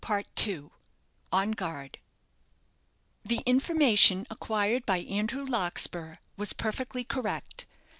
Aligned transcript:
The 0.01 0.71
information 3.45 4.25
acquired 4.31 4.83
by 4.87 4.97
Andrew 5.01 5.45
Larkspur 5.45 6.15
was 6.35 6.53
perfectly 6.53 7.03
correct. 7.03 7.67